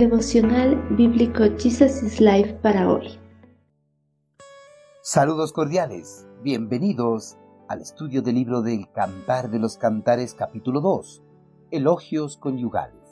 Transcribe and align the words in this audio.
Devocional 0.00 0.82
Bíblico 0.96 1.44
Jesus 1.58 2.02
is 2.02 2.22
Life 2.22 2.54
para 2.62 2.90
hoy. 2.90 3.20
Saludos 5.02 5.52
cordiales, 5.52 6.26
bienvenidos 6.42 7.36
al 7.68 7.82
estudio 7.82 8.22
del 8.22 8.36
libro 8.36 8.62
del 8.62 8.90
Cantar 8.92 9.50
de 9.50 9.58
los 9.58 9.76
Cantares 9.76 10.32
capítulo 10.32 10.80
2, 10.80 11.22
Elogios 11.70 12.38
conyugales. 12.38 13.02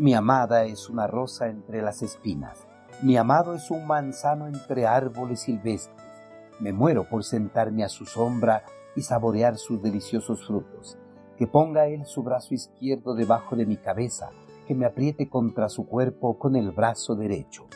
Mi 0.00 0.12
amada 0.12 0.64
es 0.64 0.90
una 0.90 1.06
rosa 1.06 1.46
entre 1.46 1.82
las 1.82 2.02
espinas, 2.02 2.66
mi 3.00 3.16
amado 3.16 3.54
es 3.54 3.70
un 3.70 3.86
manzano 3.86 4.48
entre 4.48 4.88
árboles 4.88 5.42
silvestres. 5.42 6.04
Me 6.58 6.72
muero 6.72 7.08
por 7.08 7.22
sentarme 7.22 7.84
a 7.84 7.88
su 7.88 8.06
sombra 8.06 8.64
y 8.96 9.02
saborear 9.02 9.56
sus 9.56 9.80
deliciosos 9.80 10.48
frutos. 10.48 10.98
Que 11.36 11.46
ponga 11.46 11.86
él 11.86 12.06
su 12.06 12.24
brazo 12.24 12.54
izquierdo 12.54 13.14
debajo 13.14 13.54
de 13.54 13.66
mi 13.66 13.76
cabeza, 13.76 14.30
que 14.66 14.74
me 14.74 14.84
apriete 14.84 15.28
contra 15.28 15.68
su 15.68 15.86
cuerpo 15.86 16.38
con 16.38 16.56
el 16.56 16.72
brazo 16.72 17.14
derecho. 17.14 17.66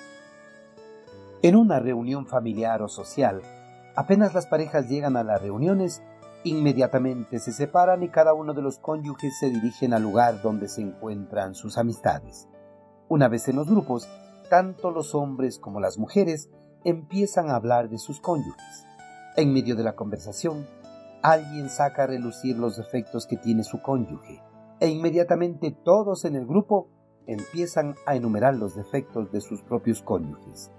En 1.43 1.57
una 1.57 1.79
reunión 1.79 2.27
familiar 2.27 2.83
o 2.83 2.89
social, 2.89 3.41
apenas 3.97 4.35
las 4.35 4.47
parejas 4.47 4.89
llegan 4.89 5.17
a 5.17 5.25
las 5.25 5.41
reuniones, 5.41 6.03
inmediatamente 6.45 7.39
se 7.39 7.53
separan 7.53 8.03
y 8.03 8.09
cada 8.09 8.35
uno 8.35 8.53
de 8.53 8.63
los 8.63 8.79
cónyuges 8.79 9.39
se 9.39 9.49
dirigen 9.49 9.95
al 9.95 10.03
lugar 10.03 10.43
donde 10.43 10.69
se 10.69 10.83
encuentran 10.83 11.55
sus 11.55 11.79
amistades. 11.79 12.49
Una 13.09 13.29
vez 13.29 13.49
en 13.49 13.57
los 13.57 13.69
grupos, 13.69 14.09
tanto 14.51 14.91
los 14.91 15.15
hombres 15.15 15.59
como 15.59 15.81
las 15.81 15.97
mujeres 15.97 16.51
empiezan 16.85 17.49
a 17.49 17.57
hablar 17.57 17.89
de 17.89 17.99
sus 17.99 18.21
cónyuges. 18.21 18.87
En 19.37 19.53
medio 19.53 19.77
de 19.77 19.85
la 19.85 19.97
conversación, 19.97 20.67
alguien 21.23 21.71
saca 21.71 22.03
a 22.03 22.07
relucir 22.09 22.59
los 22.59 22.77
defectos 22.77 23.27
que 23.27 23.37
tiene 23.37 23.65
su 23.65 23.81
cónyuge 23.81 24.43
e 24.81 24.89
inmediatamente 24.89 25.77
todos 25.85 26.25
en 26.25 26.35
el 26.35 26.47
grupo 26.47 26.89
empiezan 27.27 27.95
a 28.07 28.17
enumerar 28.17 28.57
los 28.57 28.75
defectos 28.75 29.31
de 29.31 29.41
sus 29.41 29.63
propios 29.63 30.03
cónyuges. 30.03 30.73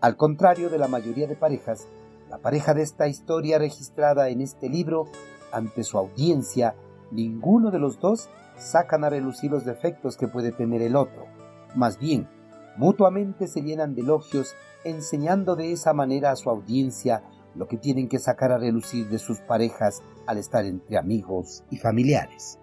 Al 0.00 0.16
contrario 0.16 0.70
de 0.70 0.78
la 0.78 0.88
mayoría 0.88 1.26
de 1.26 1.36
parejas, 1.36 1.88
la 2.28 2.38
pareja 2.38 2.74
de 2.74 2.82
esta 2.82 3.08
historia 3.08 3.58
registrada 3.58 4.28
en 4.28 4.40
este 4.40 4.68
libro, 4.68 5.06
ante 5.52 5.82
su 5.82 5.98
audiencia, 5.98 6.76
ninguno 7.10 7.70
de 7.70 7.80
los 7.80 7.98
dos 7.98 8.30
sacan 8.56 9.04
a 9.04 9.10
relucir 9.10 9.50
los 9.50 9.64
defectos 9.64 10.16
que 10.16 10.28
puede 10.28 10.52
tener 10.52 10.82
el 10.82 10.94
otro. 10.94 11.26
Más 11.74 11.98
bien, 11.98 12.28
mutuamente 12.76 13.48
se 13.48 13.62
llenan 13.62 13.94
de 13.94 14.02
elogios, 14.02 14.54
enseñando 14.84 15.56
de 15.56 15.72
esa 15.72 15.92
manera 15.92 16.30
a 16.30 16.36
su 16.36 16.50
audiencia 16.50 17.24
lo 17.56 17.66
que 17.66 17.78
tienen 17.78 18.08
que 18.08 18.20
sacar 18.20 18.52
a 18.52 18.58
relucir 18.58 19.08
de 19.08 19.18
sus 19.18 19.40
parejas 19.40 20.02
al 20.26 20.38
estar 20.38 20.64
entre 20.64 20.98
amigos 20.98 21.64
y 21.68 21.78
familiares. 21.78 22.59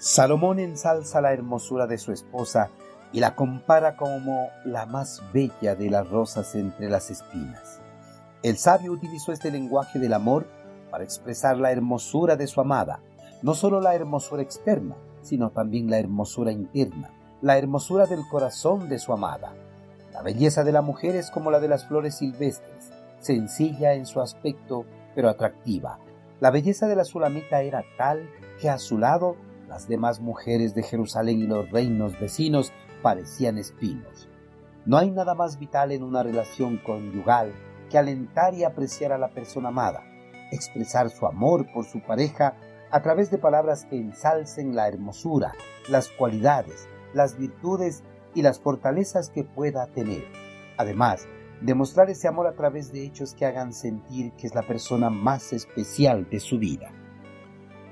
Salomón 0.00 0.58
ensalza 0.60 1.20
la 1.20 1.34
hermosura 1.34 1.86
de 1.86 1.98
su 1.98 2.10
esposa 2.10 2.70
y 3.12 3.20
la 3.20 3.34
compara 3.34 3.98
como 3.98 4.48
la 4.64 4.86
más 4.86 5.22
bella 5.34 5.74
de 5.74 5.90
las 5.90 6.08
rosas 6.08 6.54
entre 6.54 6.88
las 6.88 7.10
espinas. 7.10 7.82
El 8.42 8.56
sabio 8.56 8.92
utilizó 8.92 9.30
este 9.30 9.50
lenguaje 9.50 9.98
del 9.98 10.14
amor 10.14 10.46
para 10.90 11.04
expresar 11.04 11.58
la 11.58 11.70
hermosura 11.70 12.36
de 12.36 12.46
su 12.46 12.62
amada, 12.62 13.00
no 13.42 13.52
solo 13.52 13.78
la 13.82 13.94
hermosura 13.94 14.40
externa, 14.40 14.96
sino 15.20 15.50
también 15.50 15.90
la 15.90 15.98
hermosura 15.98 16.50
interna, 16.50 17.10
la 17.42 17.58
hermosura 17.58 18.06
del 18.06 18.26
corazón 18.30 18.88
de 18.88 18.98
su 18.98 19.12
amada. 19.12 19.52
La 20.14 20.22
belleza 20.22 20.64
de 20.64 20.72
la 20.72 20.80
mujer 20.80 21.14
es 21.14 21.30
como 21.30 21.50
la 21.50 21.60
de 21.60 21.68
las 21.68 21.84
flores 21.84 22.16
silvestres, 22.16 22.90
sencilla 23.18 23.92
en 23.92 24.06
su 24.06 24.22
aspecto, 24.22 24.86
pero 25.14 25.28
atractiva. 25.28 25.98
La 26.40 26.50
belleza 26.50 26.88
de 26.88 26.96
la 26.96 27.04
sulamita 27.04 27.60
era 27.60 27.84
tal 27.98 28.26
que 28.62 28.70
a 28.70 28.78
su 28.78 28.96
lado 28.96 29.36
las 29.70 29.86
demás 29.86 30.20
mujeres 30.20 30.74
de 30.74 30.82
Jerusalén 30.82 31.38
y 31.38 31.46
los 31.46 31.70
reinos 31.70 32.18
vecinos 32.18 32.72
parecían 33.02 33.56
espinos. 33.56 34.28
No 34.84 34.98
hay 34.98 35.12
nada 35.12 35.36
más 35.36 35.60
vital 35.60 35.92
en 35.92 36.02
una 36.02 36.24
relación 36.24 36.78
conyugal 36.78 37.54
que 37.88 37.96
alentar 37.96 38.52
y 38.54 38.64
apreciar 38.64 39.12
a 39.12 39.18
la 39.18 39.28
persona 39.28 39.68
amada, 39.68 40.02
expresar 40.50 41.08
su 41.08 41.24
amor 41.24 41.72
por 41.72 41.84
su 41.84 42.02
pareja 42.02 42.56
a 42.90 43.00
través 43.00 43.30
de 43.30 43.38
palabras 43.38 43.84
que 43.84 43.96
ensalcen 43.96 44.74
la 44.74 44.88
hermosura, 44.88 45.52
las 45.88 46.08
cualidades, 46.08 46.88
las 47.14 47.38
virtudes 47.38 48.02
y 48.34 48.42
las 48.42 48.58
fortalezas 48.58 49.30
que 49.30 49.44
pueda 49.44 49.86
tener. 49.86 50.24
Además, 50.78 51.28
demostrar 51.60 52.10
ese 52.10 52.26
amor 52.26 52.48
a 52.48 52.54
través 52.54 52.92
de 52.92 53.04
hechos 53.04 53.34
que 53.34 53.46
hagan 53.46 53.72
sentir 53.72 54.32
que 54.32 54.48
es 54.48 54.54
la 54.56 54.62
persona 54.62 55.10
más 55.10 55.52
especial 55.52 56.28
de 56.28 56.40
su 56.40 56.58
vida. 56.58 56.90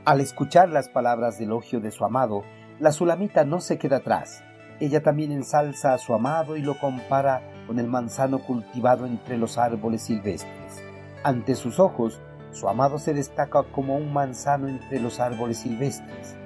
Al 0.09 0.23
escuchar 0.23 0.71
las 0.71 0.89
palabras 0.89 1.37
de 1.37 1.45
elogio 1.45 1.81
de 1.81 1.91
su 1.91 2.03
amado, 2.03 2.43
la 2.81 2.93
sulamita 2.93 3.45
no 3.45 3.61
se 3.61 3.77
queda 3.77 3.99
atrás. 3.99 4.43
Ella 4.81 5.03
también 5.03 5.33
ensalza 5.33 5.93
a 5.93 5.99
su 5.99 6.15
amado 6.15 6.57
y 6.57 6.63
lo 6.63 6.79
compara 6.79 7.43
con 7.67 7.79
el 7.79 7.89
manzano 7.89 8.39
cultivado 8.39 9.05
entre 9.05 9.37
los 9.37 9.59
árboles 9.59 10.01
silvestres. 10.01 10.83
Ante 11.25 11.55
sus 11.55 11.79
ojos, 11.79 12.23
su 12.53 12.71
amado 12.71 12.99
se 12.99 13.13
destaca 13.13 13.65
como 13.65 13.97
un 13.97 14.11
manzano 14.11 14.67
entre 14.69 14.99
los 14.99 15.21
árboles 15.21 15.59
silvestres. 15.59 16.39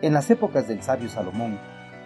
En 0.00 0.14
las 0.14 0.30
épocas 0.30 0.66
del 0.66 0.82
sabio 0.82 1.10
Salomón, 1.10 1.58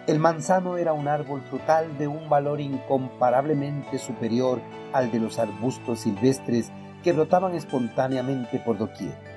el 0.05 0.19
manzano 0.19 0.75
era 0.75 0.91
un 0.91 1.07
árbol 1.07 1.41
frutal 1.49 1.97
de 1.97 2.09
un 2.09 2.27
valor 2.27 2.59
incomparablemente 2.59 3.99
superior 3.99 4.59
al 4.91 5.13
de 5.13 5.21
los 5.21 5.39
arbustos 5.39 6.01
silvestres 6.01 6.73
que 7.05 7.13
brotaban 7.13 7.53
espontáneamente 7.55 8.59
por 8.59 8.77
doquier. 8.77 9.28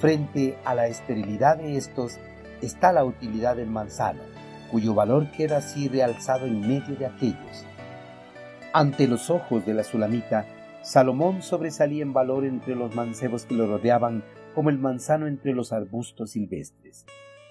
Frente 0.00 0.56
a 0.64 0.74
la 0.74 0.86
esterilidad 0.86 1.58
de 1.58 1.76
estos 1.76 2.18
está 2.62 2.90
la 2.90 3.04
utilidad 3.04 3.56
del 3.56 3.68
manzano, 3.68 4.22
cuyo 4.70 4.94
valor 4.94 5.30
queda 5.30 5.58
así 5.58 5.88
realzado 5.88 6.46
en 6.46 6.66
medio 6.66 6.96
de 6.96 7.04
aquellos. 7.04 7.66
Ante 8.72 9.06
los 9.06 9.28
ojos 9.28 9.66
de 9.66 9.74
la 9.74 9.84
sulamita, 9.84 10.46
Salomón 10.80 11.42
sobresalía 11.42 12.02
en 12.02 12.14
valor 12.14 12.46
entre 12.46 12.76
los 12.76 12.94
mancebos 12.94 13.44
que 13.44 13.54
lo 13.54 13.66
rodeaban 13.66 14.24
como 14.54 14.70
el 14.70 14.78
manzano 14.78 15.26
entre 15.26 15.52
los 15.52 15.70
arbustos 15.70 16.30
silvestres. 16.30 17.04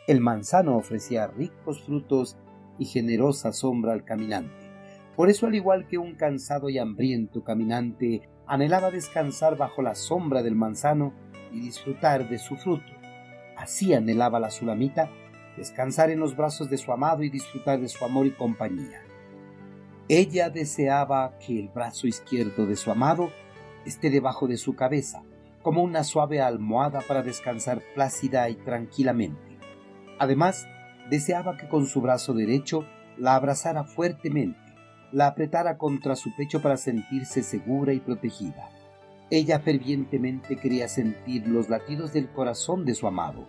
El 0.07 0.19
manzano 0.19 0.75
ofrecía 0.75 1.27
ricos 1.27 1.83
frutos 1.83 2.35
y 2.79 2.85
generosa 2.85 3.51
sombra 3.51 3.93
al 3.93 4.05
caminante. 4.05 4.68
Por 5.19 5.29
eso, 5.29 5.47
al 5.47 5.55
igual 5.55 5.85
que 5.85 5.97
un 5.97 6.15
cansado 6.15 6.69
y 6.69 6.77
hambriento 6.77 7.43
caminante 7.43 8.29
anhelaba 8.47 8.89
descansar 8.89 9.57
bajo 9.57 9.81
la 9.81 9.93
sombra 9.93 10.41
del 10.43 10.55
manzano, 10.55 11.13
y 11.51 11.59
disfrutar 11.59 12.29
de 12.29 12.37
su 12.37 12.55
fruto. 12.55 12.89
Así 13.57 13.93
anhelaba 13.93 14.39
la 14.39 14.49
sulamita 14.49 15.09
descansar 15.57 16.09
en 16.09 16.21
los 16.21 16.37
brazos 16.37 16.69
de 16.69 16.77
su 16.77 16.93
amado 16.93 17.23
y 17.23 17.29
disfrutar 17.29 17.81
de 17.81 17.89
su 17.89 18.05
amor 18.05 18.27
y 18.27 18.31
compañía. 18.31 19.01
Ella 20.07 20.49
deseaba 20.49 21.37
que 21.39 21.59
el 21.59 21.67
brazo 21.67 22.07
izquierdo 22.07 22.65
de 22.65 22.77
su 22.77 22.89
amado 22.89 23.29
esté 23.85 24.09
debajo 24.09 24.47
de 24.47 24.55
su 24.55 24.77
cabeza, 24.77 25.21
como 25.61 25.83
una 25.83 26.05
suave 26.05 26.39
almohada 26.39 27.01
para 27.01 27.23
descansar 27.23 27.81
plácida 27.93 28.49
y 28.49 28.55
tranquilamente. 28.55 29.57
Además, 30.17 30.65
deseaba 31.09 31.57
que 31.57 31.67
con 31.67 31.87
su 31.87 31.99
brazo 31.99 32.33
derecho 32.33 32.85
la 33.17 33.35
abrazara 33.35 33.83
fuertemente, 33.83 34.68
la 35.11 35.27
apretara 35.27 35.77
contra 35.77 36.15
su 36.15 36.35
pecho 36.35 36.61
para 36.61 36.77
sentirse 36.77 37.43
segura 37.43 37.93
y 37.93 37.99
protegida. 37.99 38.69
Ella 39.31 39.59
fervientemente 39.59 40.57
quería 40.57 40.87
sentir 40.87 41.47
los 41.47 41.69
latidos 41.69 42.13
del 42.13 42.29
corazón 42.29 42.85
de 42.85 42.95
su 42.95 43.07
amado. 43.07 43.47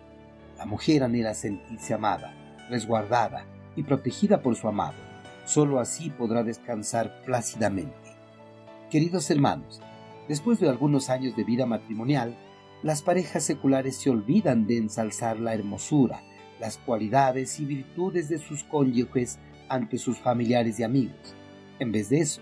La 0.57 0.65
mujer 0.65 1.03
anhela 1.03 1.33
sentirse 1.33 1.93
amada, 1.93 2.33
resguardada 2.69 3.45
y 3.75 3.83
protegida 3.83 4.41
por 4.41 4.55
su 4.55 4.67
amado. 4.67 4.97
Solo 5.45 5.79
así 5.79 6.09
podrá 6.09 6.43
descansar 6.43 7.23
plácidamente. 7.25 7.95
Queridos 8.89 9.29
hermanos, 9.31 9.81
después 10.27 10.59
de 10.59 10.69
algunos 10.69 11.09
años 11.09 11.35
de 11.35 11.43
vida 11.43 11.65
matrimonial, 11.65 12.35
las 12.83 13.01
parejas 13.01 13.43
seculares 13.43 13.97
se 13.97 14.09
olvidan 14.09 14.65
de 14.65 14.77
ensalzar 14.77 15.39
la 15.39 15.53
hermosura, 15.53 16.23
las 16.59 16.77
cualidades 16.77 17.59
y 17.59 17.65
virtudes 17.65 18.29
de 18.29 18.37
sus 18.37 18.63
cónyuges 18.63 19.39
ante 19.69 19.97
sus 19.97 20.17
familiares 20.17 20.79
y 20.79 20.83
amigos. 20.83 21.35
En 21.81 21.91
vez 21.91 22.09
de 22.09 22.19
eso, 22.19 22.41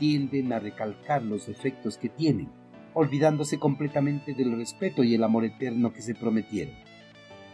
tienden 0.00 0.52
a 0.52 0.58
recalcar 0.58 1.22
los 1.22 1.46
defectos 1.46 1.96
que 1.96 2.08
tienen 2.08 2.48
olvidándose 2.92 3.60
completamente 3.60 4.34
del 4.34 4.56
respeto 4.56 5.04
y 5.04 5.14
el 5.14 5.22
amor 5.22 5.44
eterno 5.44 5.92
que 5.92 6.02
se 6.02 6.16
prometieron. 6.16 6.74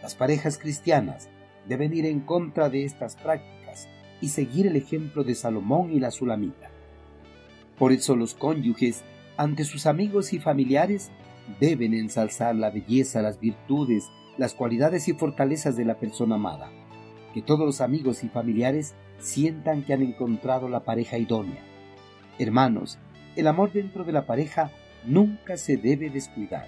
Las 0.01 0.15
parejas 0.15 0.57
cristianas 0.57 1.29
deben 1.67 1.93
ir 1.93 2.07
en 2.07 2.21
contra 2.21 2.71
de 2.71 2.85
estas 2.85 3.17
prácticas 3.17 3.87
y 4.19 4.29
seguir 4.29 4.65
el 4.65 4.75
ejemplo 4.75 5.23
de 5.23 5.35
Salomón 5.35 5.91
y 5.91 5.99
la 5.99 6.09
Sulamita. 6.09 6.71
Por 7.77 7.91
eso 7.91 8.15
los 8.15 8.33
cónyuges, 8.33 9.03
ante 9.37 9.63
sus 9.63 9.85
amigos 9.85 10.33
y 10.33 10.39
familiares, 10.39 11.11
deben 11.59 11.93
ensalzar 11.93 12.55
la 12.55 12.71
belleza, 12.71 13.21
las 13.21 13.39
virtudes, 13.39 14.09
las 14.39 14.55
cualidades 14.55 15.07
y 15.07 15.13
fortalezas 15.13 15.77
de 15.77 15.85
la 15.85 15.99
persona 15.99 16.33
amada. 16.33 16.71
Que 17.31 17.43
todos 17.43 17.65
los 17.65 17.79
amigos 17.79 18.23
y 18.23 18.27
familiares 18.27 18.95
sientan 19.21 19.83
que 19.83 19.93
han 19.93 20.01
encontrado 20.01 20.67
la 20.67 20.81
pareja 20.81 21.17
idónea. 21.17 21.61
Hermanos, 22.39 22.99
el 23.35 23.47
amor 23.47 23.71
dentro 23.71 24.03
de 24.03 24.11
la 24.11 24.25
pareja 24.25 24.71
nunca 25.05 25.57
se 25.57 25.77
debe 25.77 26.09
descuidar. 26.09 26.67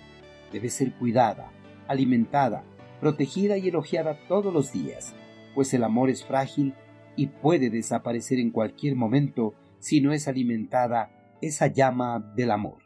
Debe 0.52 0.70
ser 0.70 0.94
cuidada, 0.94 1.52
alimentada, 1.88 2.64
protegida 3.00 3.58
y 3.58 3.68
elogiada 3.68 4.18
todos 4.28 4.54
los 4.54 4.72
días, 4.72 5.14
pues 5.56 5.74
el 5.74 5.84
amor 5.84 6.10
es 6.10 6.24
frágil 6.24 6.74
y 7.16 7.28
puede 7.28 7.70
desaparecer 7.70 8.40
en 8.40 8.52
cualquier 8.52 8.96
momento 8.96 9.54
si 9.80 10.00
no 10.00 10.14
es 10.14 10.28
alimentada 10.28 11.12
esa 11.42 11.68
llama 11.68 12.20
del 12.36 12.52
amor. 12.52 12.84